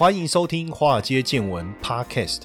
[0.00, 2.44] 欢迎收听《华尔街见闻》Podcast。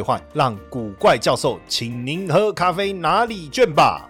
[0.00, 4.06] 换让古怪教授请您喝咖啡哪里卷吧。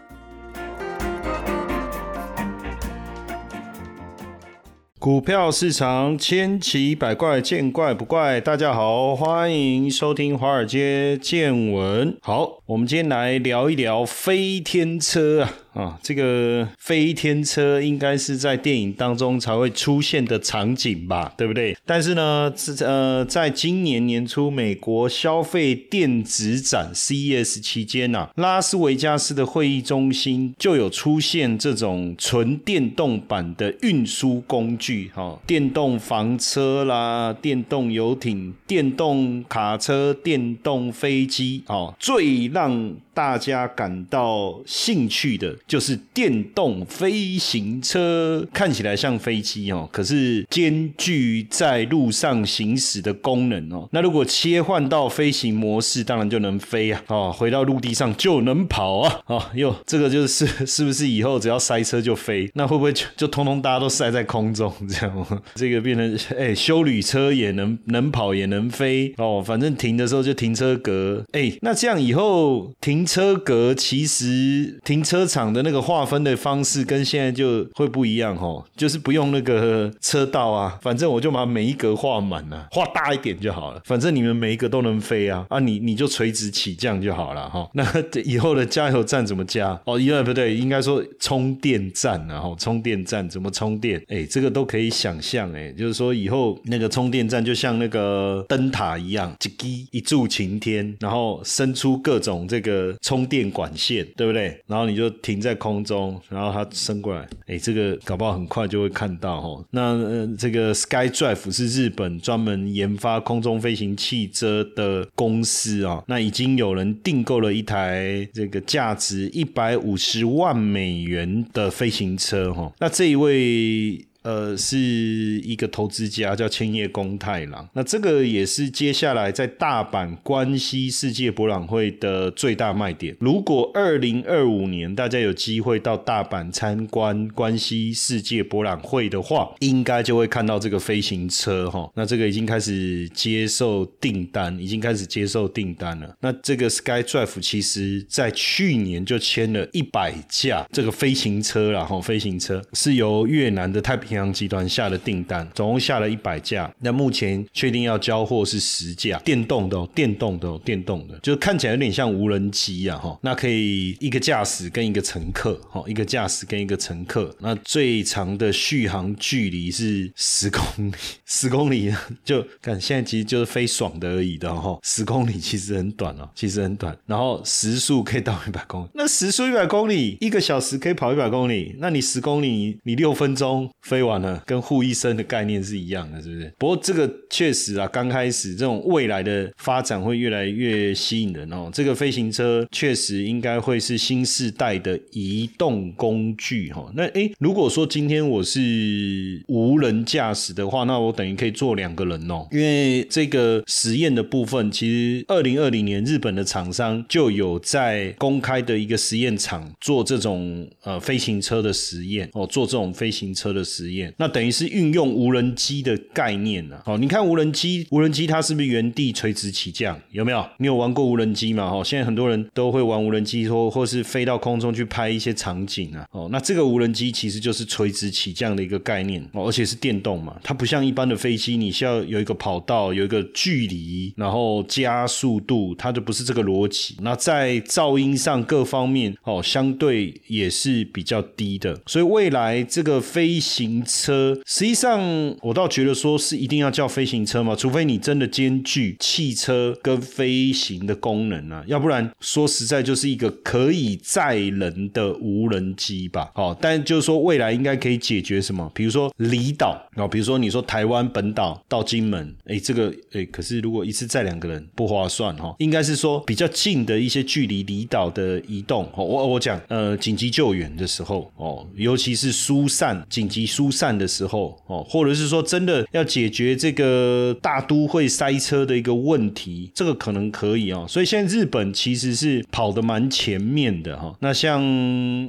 [4.98, 8.38] 股票市场千奇百怪，见怪不怪。
[8.38, 12.18] 大家好，欢迎收听华尔街见闻。
[12.20, 15.50] 好，我们今天来聊一聊飞天车啊。
[15.72, 21.76] 啊，这个飞天车应该是在电影当中才会出现的场景吧，对不对？
[21.86, 45.54] 但是呢，呃，在今年年初美国消费电子展 CES 期间呐，拉斯维加斯的会议中心就有出现这种纯电动版的运输工具，哈，电动房车啦，电动游艇、电动卡车、电动飞机，哦，最让大家感到兴趣的。
[45.66, 53.86] 就是电动飞行车，看起来像飞机哦，可是兼具在路上行驶的功能哦。
[53.92, 57.02] 那如果切换到飞行模式，当然就能飞啊！
[57.08, 59.20] 哦，回到陆地上就能跑啊！
[59.26, 62.50] 哦，哟，这个就是 是不是以后只要塞车就飞？
[62.54, 65.26] 那会不会就就通通大家都塞在空中这样？
[65.54, 75.50] 这个变成哎，修旅车也能能跑也能飞哦，反正停的时候就停车格哎，那这样以后停车格其实停车场。
[75.52, 83.80] 的那个划分的方式跟现在就会不一样哦，就是不用那个车道啊，反正我就把每一格画满了，画大一点就好了。
[83.84, 87.68] 反正你们每一个都能飞啊，啊，你你就垂直起降就好了哈。
[87.74, 87.84] 那
[88.24, 89.80] 以后的加油站怎么加？
[89.86, 94.00] 哦，因为不对，应该说充电站然后充电站怎么充电？
[94.08, 104.56] 哎，这个都可以想象哎，就是说以后那个充电站就像那个灯塔一样，一击一柱擎天，然后伸出各种这个充电管线，对不对？
[104.68, 105.40] 然后你就停。
[105.40, 109.64] 在空中，然后它升过来，哎，这个搞不好很快就会看到哦。
[109.70, 116.04] 那，这个 Sky Drive 是日本专门研发空中飞行汽车的公司啊。
[116.06, 122.70] 那已经有人订购了一台这个价值一百五十万美元的飞行车哈。
[122.78, 124.04] 那这一位。
[124.22, 133.16] 呃，是一个投资家叫千叶公太郎，那这个也是接下来在大阪关西世界博览会的最大卖点。
[133.18, 141.90] 如果二零二五年大家有机会到大阪参观关西世界博览会的话，应该就会看到这个飞行车哈。
[141.94, 146.14] 那这个已经开始接受订单，已经开始接受订单了。
[146.20, 154.09] 那这个 Sky Drive 其实在去年就签了一百架这个飞行车了哈，飞行车是由越南的太平。
[154.10, 170.92] 平洋集团下的订单总共下了一百架，那目前确定要交货是十架，电动的，电动的，电动的，就看起来有点像无人机啊，哈，那可以一个驾驶跟一个乘客，哈，一个驾驶跟一个乘客，那最长的续航距离是十公里，
[171.24, 171.94] 十公里
[172.24, 183.99] 就看现在其实就是飞爽的而已的哈，十公里其实很短哦，其实很短，然后时速可以到一百公里，那时速一百公里，一个小时可以跑一百公里，那你十公里你六分钟飞。
[184.00, 186.50] 飞完了，跟护医生的概念是一样的，是不是？
[186.56, 191.68] 不过这个确实啊，刚开始这种未来的发展会越来越吸引人哦。
[191.70, 196.90] 这个飞行车确实应该会是新时代的移动工具哈。
[196.94, 202.48] 那诶，如果说今天我是无人驾驶的话，那我等于可以坐两个人哦。
[202.50, 213.88] 因为这个实验的部分，其实二零二零年日本的厂商就有在公开的一个实验场做这种呃飞行车的实验哦，做这种飞行车的实。
[213.88, 216.80] 验那等于是运用无人机的概念呢。
[216.86, 219.98] 哦，你看无人机，无人机它是不是原地垂直起降？
[220.10, 220.46] 有没有？
[220.58, 221.64] 你有玩过无人机吗？
[221.64, 226.06] 哦，现在很多人都会玩无人机，或或是飞到空中去拍一些场景啊。
[226.12, 236.96] 哦，那这个无人机其实就是垂直起降的一个概念哦，而且是电动嘛，它不像一般的飞机，你需要有一个跑道，有一个距离，然后加速度，它就不是这个逻辑。
[237.00, 241.80] 那在噪音上各方面哦，相对也是比较低的。
[241.86, 245.00] 所以未来这个飞行车，实际上
[245.42, 256.30] 我倒觉得说是一定要叫飞行车嘛，除非你真的兼具汽车跟飞行的功能啊，要不然说实在就是一个可以载人的无人机吧。
[256.34, 258.70] 好，但就是说未来应该可以解决什么？
[258.74, 268.84] 比如说离岛啊，比如说你说台湾本岛到金门，哎，这个哎，可是如果一次载两个人不划算哈，应该是说比较近的一些距离离岛的移动。
[268.94, 280.84] 哦我我讲呃紧急救援的时候哦，尤其是疏散紧急疏散的时候哦，或者是说真的要解决这个大都会塞车的一个问题，这个可能可以哦。
[280.88, 284.14] 所以现在日本其实是跑得蛮前面的哈。
[284.20, 284.60] 那像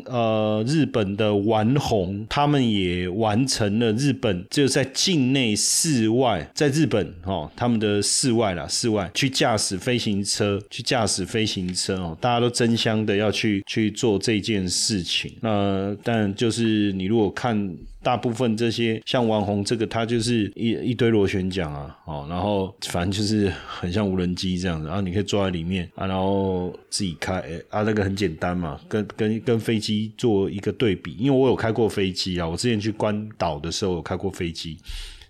[0.05, 15.33] 呃日本的丸红，他们也完成了日本就在境内室外，在日本哦，他们的室外啦，室外去驾驶飞行车，去驾驶飞行车哦，大家都争相的要去去做这件事情。
[15.41, 17.75] 那但就是你如果看。
[18.03, 27.39] 大部分这些像王红这个，它就是一一堆螺旋桨啊，哦，然后反正就是很像无人机这样子，然后你可以坐在里面啊，然后自己开
[27.69, 34.77] 啊，那个很简单嘛，跟跟跟飞机做一个对比，因为我有开过飞机啊，我之前去关岛的时候有开过飞机。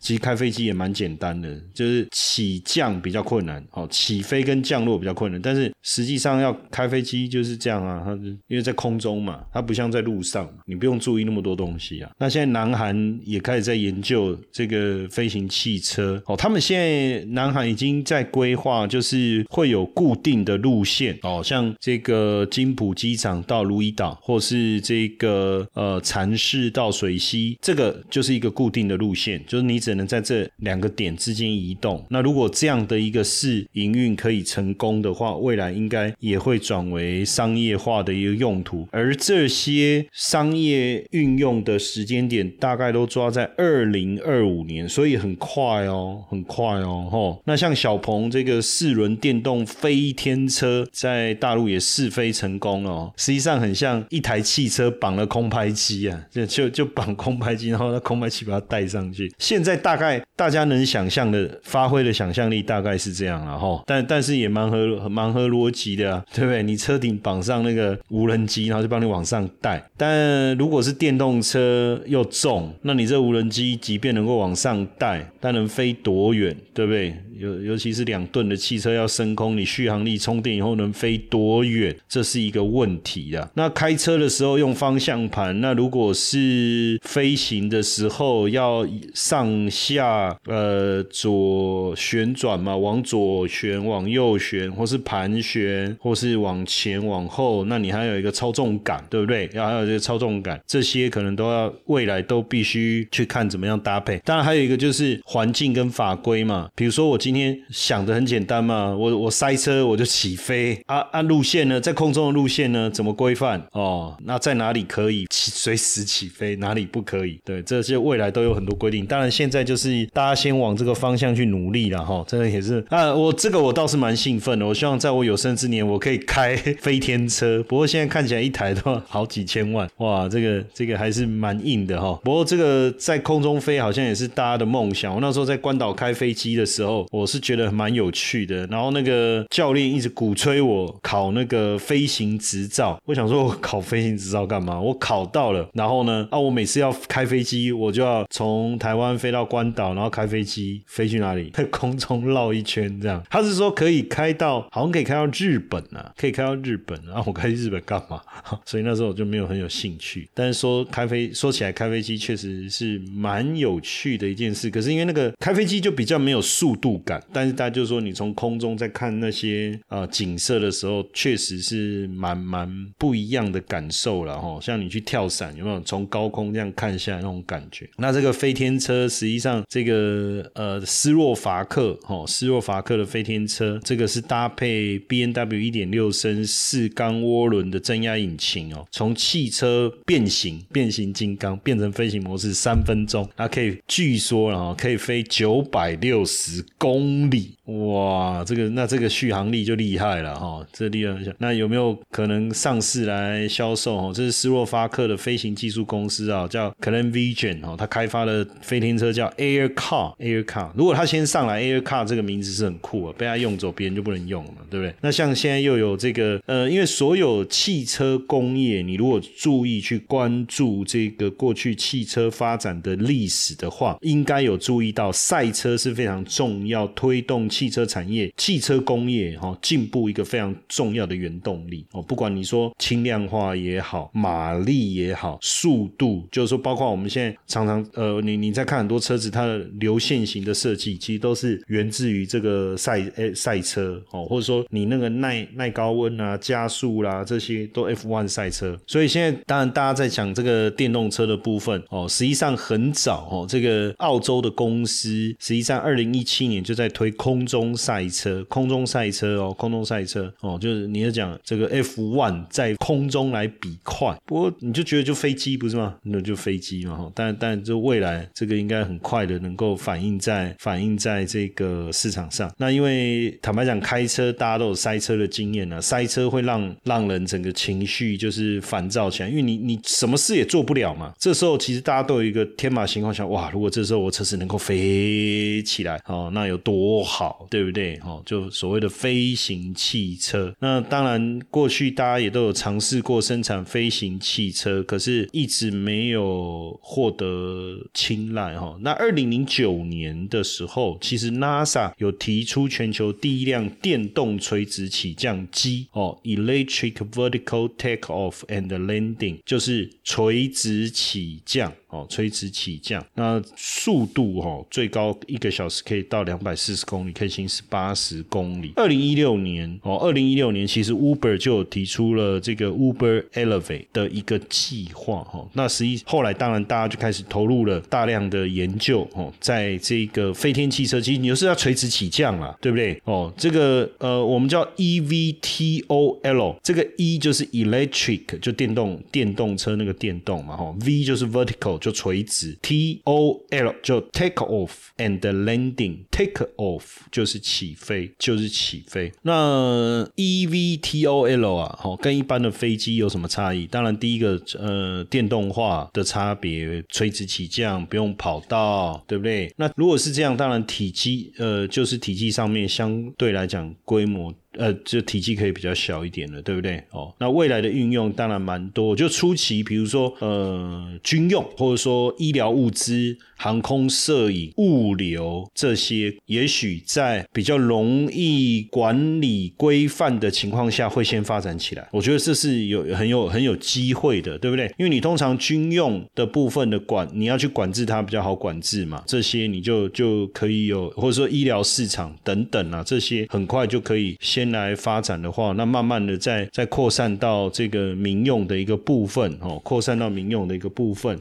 [0.01, 5.39] 其实开飞机也蛮简单的，就是起降比较困难，哦，起飞跟降落比较困难。
[5.39, 8.13] 但是实际上要开飞机就是这样啊，它
[8.47, 12.09] 因为在空中嘛，它不像在路上，你不用注意那么多东西啊。
[12.17, 29.90] 那现在南韩也开始在研究这个飞行汽车，哦，他们现在南韩已经在规划，就是会有固定的路线，哦，像这个金浦机场到如意岛，或是这个呃禅市到水溪，这个就是一个固定的路线，就是你只。
[29.91, 32.01] 只能在这两个点之间移动。
[32.09, 38.87] 那如果这样的一个试营运可以成功的话，未来应该也会转为商业化的一个用途。
[38.89, 47.41] 而这些商业运用的时间点大概都抓在二零二五年，所以很快哦，很快哦，吼。
[47.43, 53.11] 那像小鹏这个四轮电动飞天车，在大陆也试飞成功了。
[53.17, 59.29] 实际上很像一台汽车绑了空拍机啊，就就就绑空拍机，然后那空拍机把它带上去。
[59.37, 59.80] 现在。
[59.81, 66.63] 大概大家能想象的发挥的想象力大概是这样了哈，但但是也蛮合蛮合逻辑的啊，对不对？
[66.63, 69.83] 你车顶绑上那个无人机，然后就帮你往上带。
[69.97, 77.15] 但如果是电动车又重，那你这无人机即便能够往上带，但能飞多远，对不对？
[77.41, 83.49] 尤尤其是两吨的汽车要升空，你续航力充电以后能飞多远，这是一个问题啊。
[83.55, 99.49] 那开车的时候用方向盘，那如果是飞行的时候要上下呃左旋转嘛，往左旋、往右旋，或是盘旋，或是往前往后，那你还有一个操纵杆，对不对？
[99.53, 104.19] 要还有这个操纵杆，这些可能都要未来都必须去看怎么样搭配。
[104.23, 114.13] 当然还有一个就是环境跟法规嘛，比如说我今今天想的很简单嘛，我我塞车我就起飞啊啊路线呢，在空中的路线呢怎么规范哦？
[114.25, 117.39] 那在哪里可以起随时起飞，哪里不可以？
[117.45, 119.05] 对，这些未来都有很多规定。
[119.05, 124.67] 当然现在就是大家先往这个方向去努力了哈，真的也是啊，我这个我倒是蛮兴奋的。
[124.67, 132.19] 我希望在我有生之年我可以开飞天车，不过现在看起来一台都好几千万哇，这个这个还是蛮硬的哈。
[132.25, 135.15] 不过这个在空中飞好像也是大家的梦想。
[135.15, 137.20] 我那时候在关岛开飞机的时候，我。
[137.21, 142.99] 我是觉得蛮有趣的，然后那个教练一直鼓吹我考那个飞行执照。
[143.05, 144.79] 我想说，我考飞行执照干嘛？
[144.81, 146.27] 我考到了，然后呢？
[146.31, 151.51] 啊，我每次要开飞机，我就要从台湾飞到关岛，然后开飞机飞去哪里？
[151.53, 153.23] 在 空中绕一圈这样。
[153.29, 156.99] 他是说可以开到，好像可以开到日本啊，可以开到日本。
[157.05, 158.19] 然 后我开去日本干嘛？
[158.65, 160.27] 所以那时候我就没有很有兴趣。
[160.33, 164.71] 但是说开飞，说起来开飞机确实是蛮有趣的一件事。
[164.71, 167.10] 可是因为那个开飞机就比较没有速度感。
[167.33, 174.59] 但是大家就说，你从空中在看那些啊景色的时候，确实是蛮蛮不一样的感受了哈。
[174.61, 177.89] 像你去跳伞，有没有从高空这样看下来那种感觉？
[177.97, 196.90] 那这个飞天车，实际上这个呃斯洛伐克哈斯洛伐克的飞天车，这个是搭配 B N W 一点六升四缸涡轮的增压引擎哦，从汽车变形变形金刚变成飞行模式三分钟，它可以据说然后可以飞九百六十公。
[196.91, 201.15] 公里哇，这个那这个续航力就厉害了哈，这厉害。
[201.37, 203.95] 那有没有可能上市来销售？
[203.95, 210.71] 哦，这是斯洛伐克的飞行技术公司啊，叫 c l a n Vision 哦，它开发的飞天车叫 Air Car Air Car。
[210.75, 214.93] 如果它先上来 Air Car 这个名字是很酷啊，被它用走，别人就不能用了，对不对？
[215.01, 232.01] 那像现在又有这个呃，因为所有汽车工业，你如果注意去关注这个过去汽车发展的历史的话，应该有注意到赛车是非常重要，推动汽汽车产业、汽车工业哈进步一个非常重要的原动力哦。
[232.01, 248.75] 不管你说轻量化也好，马力也好，速度，就是说，包括我们现在常常呃，你你在看很多车子，它的流线型的设计，其实都是源自于这个赛诶赛车哦，或者说你那个耐耐高温啊、加速啦，这些都 F1 赛车。
[248.87, 264.17] 所以现在当然大家在讲这个电动车的部分哦，实际上很早哦，这个澳洲的公司实际上二零一七年就在推空中赛车，空中赛车哦，空中赛车哦，就是你要讲这个 F one 在空中来比快。
[264.25, 265.97] 不过你就觉得就飞机不是吗？
[266.03, 267.11] 那就飞机嘛。
[267.13, 272.49] 但但就未来这个应该很快的能够反映在反映在这个市场上。
[272.57, 281.11] 那因为坦白讲，开车大家都有塞车的经验啊，塞车会让让人整个情绪就是烦躁起来，因为你你什么事也做不了嘛。
[281.19, 287.95] 这时候其实大家都有一个天马行空想，哇，如果这时候我车子能够飞起来哦，那有多好，对不对？
[288.03, 290.55] 哦，就所谓的飞行汽车。
[290.59, 294.11] 那当然过去大家也都有尝试过生产飞行。
[294.19, 298.77] 汽车，可是一直没有获得青睐哈。
[298.81, 311.73] 那二零零九年的时候，其实 NASA 有提出全球第一辆电动垂直起降机哦，Electric Vertical Takeoff and Landing，就是垂直起降。
[311.91, 318.71] 哦，垂直起降，那速度哦最高一个小时可以到两百四十公里，可以行驶八十公里。
[318.77, 325.45] 二零一六年哦，二零一六年其实 Uber 就提出了这个 Uber Elevate 的一个计划哈。
[325.51, 332.97] 那实际后来当然大家就开始投入了大量的研究哦，在这个飞天汽车，其实你就是要垂直起降啦，对不对？
[333.03, 341.80] 哦，这个呃我们叫 eVTOL，这个 E 就是 electric 就电动电动车那个电动嘛哈，V 就是 vertical。
[341.81, 349.11] 就垂直，T O L 就 take off and landing，take off 就是起飞，就是起飞。
[349.23, 353.67] 那 E V T O L 啊，哦，跟一般的飞机有什么差异？
[353.67, 359.51] 当然，第一个呃，电动化的差别，垂直起降不用跑道，对不对？
[359.57, 364.33] 那如果是这样，当然体积呃，就是体积上面相对来讲规模。
[364.57, 366.83] 呃，就体积可以比较小一点了，对不对？
[366.91, 368.93] 哦，那未来的运用当然蛮多。
[368.95, 381.89] 就初期，比如说呃，军用或者说医疗物资、航空摄影、物流这些，也许在比较容易管理规范的情况下，会先发展起来。
[381.91, 384.71] 我觉得这是有很有很有机会的，对不对？
[384.77, 394.51] 因为你通常军用的部分的管，你要去管制它比较好管制嘛，这些你就就可以有，或者说医疗市场等等啊，这些很快就可以先。
[394.51, 401.17] 来发展的话，那慢慢的再再扩散到这个民用的一个部分哦，扩散到民用的一个部分。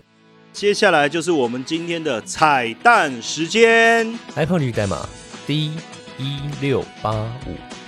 [0.52, 5.09] 接下来就是我们今天的彩蛋时间，iPhone 绿代码
[5.47, 5.73] D
[6.19, 7.12] 一六八
[7.47, 7.79] 五。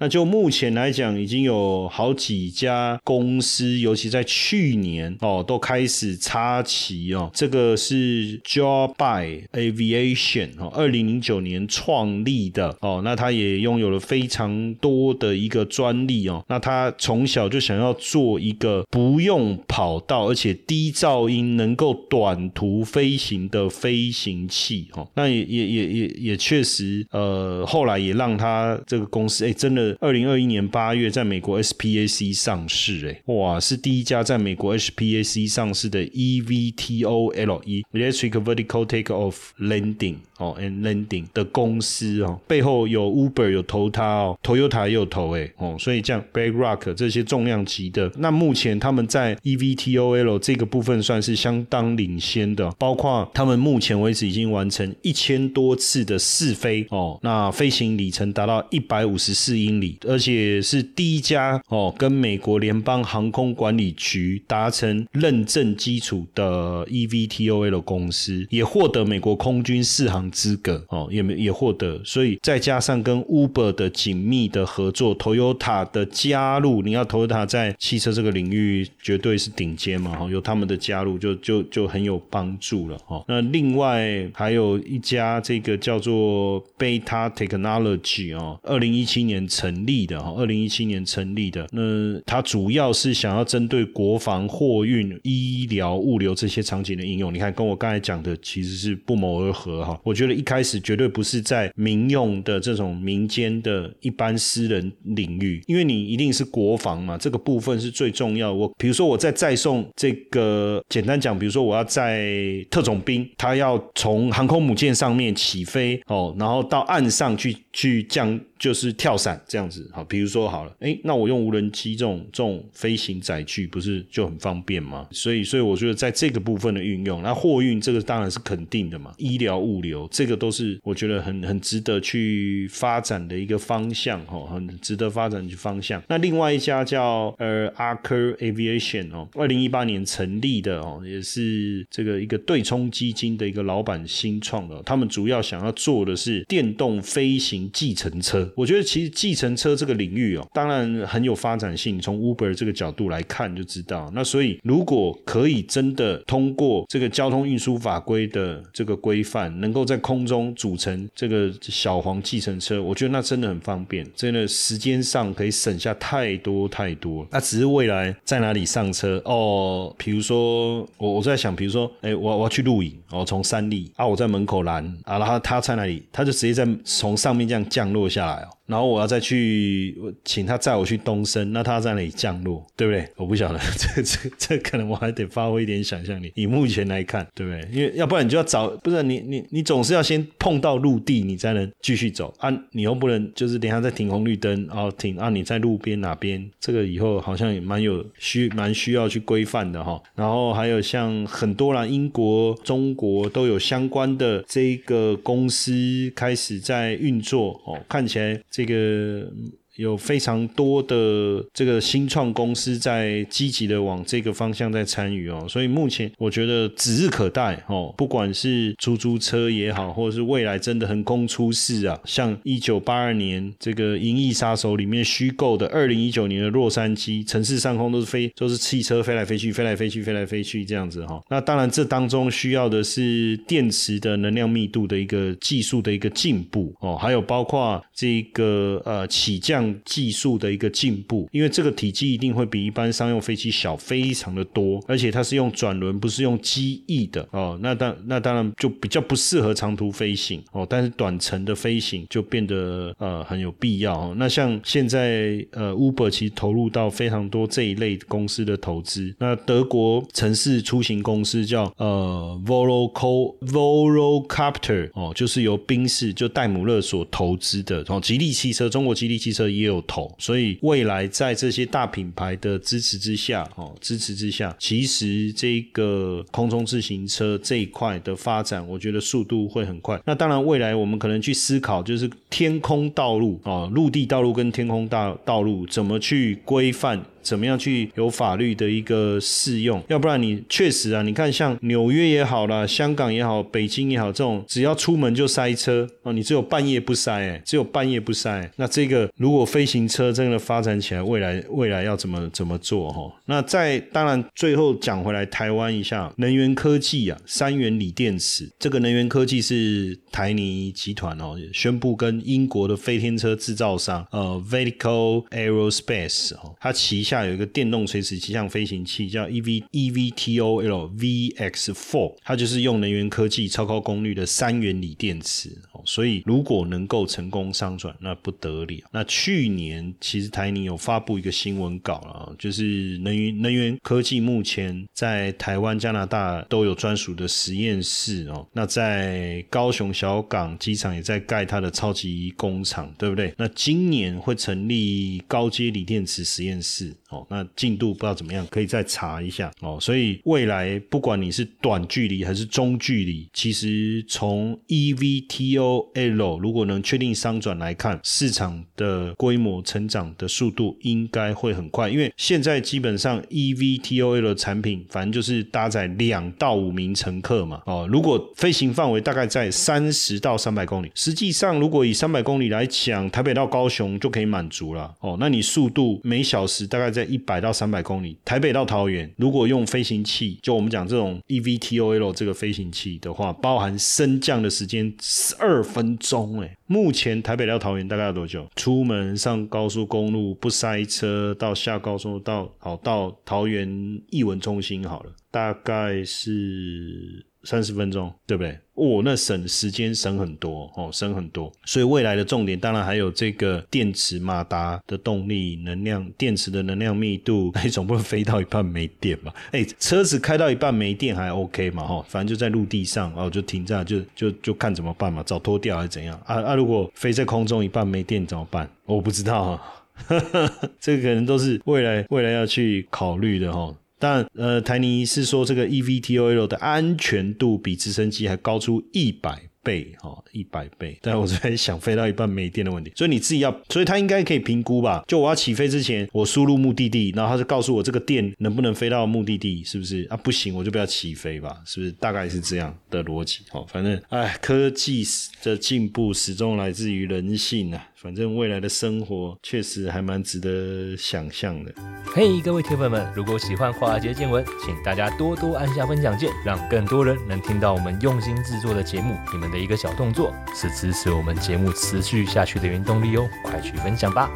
[0.00, 7.30] 那就目前来讲，已经有好几家公司，尤其在去年哦，都开始插旗哦。
[7.34, 13.02] 这个是 Joby Aviation 哦，二零零九年创立的哦。
[13.04, 16.42] 那他也拥有了非常多的一个专利哦。
[16.48, 25.06] 那他从小就想要做一个不用跑道，而且低噪音，能够短途飞行的飞行器哦。
[25.14, 29.89] 那也也也也也确实，呃，后来也让他这个公司哎，真的。
[30.00, 40.18] 二零二一年八月，在美国 SPAC 上市，哎，哇，是第一家在美国 SPAC 上市的 eVTOL，Electric Vertical Takeoff Landing。
[40.40, 77.46] 哦，and landing 的公司哦，背后有 Uber 有投它哦，Toyota 也有投诶，哦，所以这样 BlackRock 这些重量级的，那目前他们在 eVTOL 这个部分算是相当领先的，包括他们目前为止已经完成一千多次的试飞哦，那飞行里程达到一百五十四英里，而且是第一家哦跟美国联邦航空管理局达成认证基础的 eVTOL 公司，也获得美国空军试航资格哦，也没也获得，所以再加上跟 Uber 的紧密的合作，Toyota 的加入，你要 Toyota
[77.46, 83.24] 在汽车这个领域绝对是顶尖嘛，哈，有他们的加入就就就很有帮助了，哈。
[83.28, 97.32] 那另外还有一家这个叫做 Beta Technology 哦，二零一七年成立的哈，二零一七年成立的，那它主要是想要针对国防、货运、医疗、物流这些场景的应用。
[97.32, 99.98] 你看，跟我刚才讲的其实是不谋而合哈。
[100.02, 108.52] 我觉得一开始绝对不是在民用的这种民间的一般私人领域，因为你一定是国防嘛，这个部分是最重要。
[108.52, 112.36] 我比如说我在载送这个，简单讲，比如说我要在
[112.70, 118.38] 特种兵，他要从航空母舰上面起飞哦，然后到岸上去去降。
[118.60, 125.08] 就是跳伞这样子，好，比如说好了，哎，那我用无人机这种这种飞行载具，不是就很方便吗？
[125.12, 136.02] 所以，所以我觉得在这个部分的运用，那货运这个当然是肯定的嘛，医疗物流这个都是我觉得很很值得去发展的一个方向，哈，很值得发展的方向。
[136.06, 148.48] 那另外一家叫呃 Archer Aviation 哦，二零一八年成立的哦，也是这个一个对冲基金的一个老板新创的，他们主要想要做的是电动飞行计程车。
[148.54, 152.00] 我觉得其实计程车这个领域哦，当然很有发展性。
[152.00, 167.26] 从 Uber 这个角度来看就知道，那所以如果可以真的通过这个交通运输法规的这个规范，能够在空中组成这个小黄计程车，我觉得那真的很方便，真的时间上可以省下太多太多。
[167.30, 169.94] 那只是未来在哪里上车哦？
[169.98, 176.02] 比如说我我在想，比如说哎，我我要去露营，我从山里啊，我在门口拦啊，然后他在哪里？
[176.12, 178.39] 他就直接在从上面这样降落下来。
[178.40, 178.59] style.
[178.70, 183.04] 然后我要再去请他载我去东升，那他在哪里降落，对不对？
[183.16, 186.32] 我不晓得，这这这可能我还得发挥一点想象力。
[186.36, 187.68] 以目前来看，对不对？
[187.72, 192.48] 因为要不然你就要找，不是你你你总是要先碰到陆地，你才能继续走啊。
[192.70, 196.48] 你又不能就是等下再停红绿灯，然后停啊，你在路边哪边？
[196.60, 200.00] 这个以后好像也蛮有需蛮需要去规范的哈。
[200.14, 205.72] 然后还有像很多啦，英国、中国都有相关的这个公司
[206.14, 208.38] 开始在运作哦，看起来。
[208.60, 209.32] 这个。
[209.80, 217.94] 有非常多的这个新创公司在积极的往这个方向在参与哦，所以目前我觉得指日可待哦。
[217.96, 231.18] 不管是出租车也好，或者是未来真的横空出世啊，像一九八二年这个《银翼杀手》里面虚构的二零一九年的洛杉矶城市上空都是飞，都是汽车飞来飞去，飞来飞去，飞来飞去这样子哈。
[231.30, 239.69] 那当然，这当中需要的是电池的能量密度的一个技术的一个进步哦，还有包括这个呃起降。
[239.84, 247.58] 技术的一个进步，因为这个体积一定会比一般商用飞机小非常的多，而且它是用转轮，不是用机翼的哦。
[247.60, 254.14] 那当那当然就比较不适合长途飞行哦，但是短程的飞行就变得呃很有必要。
[254.14, 259.14] 那像现在呃 Uber 其实投入到非常多这一类公司的投资。
[259.18, 269.49] 那德国城市出行公司叫呃 Voloco Volocopter 哦，就是由宾士就戴姆勒所投资的哦，吉利汽车中国吉利汽车。
[269.50, 280.00] 也有投，所以未来在这些大品牌的支持之下，哦，支持之下，其实这个空中自行车这一块的发展，我觉得速度会很快。
[280.04, 287.04] 那当然，未来我们可能去思考，就是天空道路啊，陆地道路跟天空道道路怎么去规范。
[287.22, 289.82] 怎么样去有法律的一个适用？
[289.88, 298.50] 要不然你确实啊，你看像纽约也好啦，香港也好，北京也好，这种只要出门就塞车哦，你只有半夜不塞，哎，只有半夜不塞。
[298.56, 303.12] 那这个如果飞行车真的发展起来，未来未来要怎么怎么做哈？
[303.26, 317.09] 那在当然最后讲回来，台湾一下能源科技啊，三元锂电池这个能源科技是台泥集团哦宣布跟英国的飞天车制造商呃 Vertical Aerospace 哦，它旗。
[317.10, 325.82] 下有一个电动垂直气象飞行器，叫 E V E V T O L V X Four，它就是用能源科技超高功率的三元锂电池哦。
[325.84, 328.84] 所以如果能够成功上转，那不得了。
[328.92, 338.46] 那去年其实台泥有发布一个新闻稿了，哦，就是能源能源科技目前在台湾、加拿大都有专属的实验室哦。
[338.52, 343.34] 那在高雄小港机场也在盖它的超级工厂，对不对？
[343.36, 347.26] 那今年会成立高阶锂电池实验室哦。
[347.28, 349.78] 那进度不知道怎么样，可以再查一下哦。
[349.80, 367.62] 所以未来不管你是短距离还是中距离，其实从 EVTOL 如果能确定商转来看，市场的规模成长的速度应该会很快，因为现在基本上 EVTOL 的产品，反正就是搭载两到五名乘客嘛。
[367.66, 374.94] 哦，如果飞行范围大概在三十到三百公里，实际上如果以三百公里来讲，台北到高雄就可以满足了。
[375.00, 386.56] 哦，那你速度每小时大概在一百到三百公里，台北到桃园，如果用飞行器，就我们讲这种 EVTOL 这个飞行器的话，包含升降的时间十二分钟，哎。
[386.66, 388.46] 目前台北到桃园大概要多久？
[388.54, 393.68] 出门上高速公路不塞车，到下高速到好到桃园
[394.10, 398.58] 艺文中心好了，大概是三十分钟，对不对？
[398.74, 401.52] 哦，那省时间省很多哦，省很多。
[401.64, 407.50] 所以未来的重点当然还有这个电池马达的动力、能量、电池的能量密度。
[407.54, 409.34] 那总不能飞到一半没电吧？
[409.52, 411.84] 哎，车子开到一半没电还 OK 嘛？
[411.84, 416.18] 哈，反正就在陆地上，哦，就停在就就就看怎么办嘛，早脱掉还是怎样？
[416.24, 416.54] 啊啊！
[416.54, 418.68] 如果飞在空中一半没电怎么办？
[418.86, 419.84] 我不知道哈，
[420.80, 423.74] 这个可能都是未来未来要去考虑的哈。
[424.00, 430.98] 但呃，台泥是说这个 EVTOL 的安全度比直升机还高出一百倍，哈，一百倍。
[431.02, 435.04] 但我在想飞到一半没电的问题，所以你自己要，所以他应该可以评估吧？
[435.06, 440.06] 就我要起飞之前，我输入目的地，然后他就告诉我这个电能不能飞到目的地，是不是？
[440.08, 441.60] 啊，不行，我就不要起飞吧？
[441.66, 441.92] 是不是？
[441.92, 443.40] 大概是这样的逻辑。
[443.50, 445.04] 好，反正哎，科技
[445.42, 447.86] 的进步始终来自于人性啊。
[448.02, 451.74] 反正未来的生活确实还蛮值得想象的。
[452.14, 459.14] 嘿，各位铁粉们，如果喜欢华尔街见闻，请大家多多按下分享键，让更多人能听到我们用心制作的节目。
[459.30, 463.28] 你们的一个小动作，是支持我们节目持续下去的原动力哦！
[463.44, 464.30] 快去分享吧。